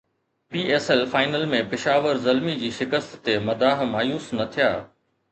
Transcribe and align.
P 0.53 0.61
S 0.69 0.85
L 0.93 1.01
final 1.09 1.43
۾ 1.51 1.59
Peshawar 1.73 2.21
Zalmi 2.23 2.55
جي 2.61 2.69
شڪست 2.77 3.13
تي 3.27 3.35
مداح 3.49 3.83
مايوس 3.93 4.31
نه 4.39 4.49
ٿيا 4.57 4.71